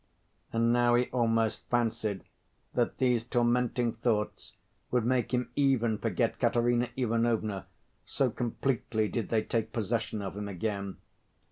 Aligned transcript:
And 0.51 0.73
now 0.73 0.95
he 0.95 1.11
almost 1.11 1.61
fancied 1.69 2.23
that 2.73 2.97
these 2.97 3.23
tormenting 3.23 3.93
thoughts 3.93 4.53
would 4.89 5.05
make 5.05 5.31
him 5.31 5.51
even 5.55 5.99
forget 5.99 6.39
Katerina 6.39 6.89
Ivanovna, 6.97 7.67
so 8.03 8.31
completely 8.31 9.07
did 9.07 9.29
they 9.29 9.43
take 9.43 9.71
possession 9.71 10.23
of 10.23 10.35
him 10.35 10.47
again. 10.47 10.97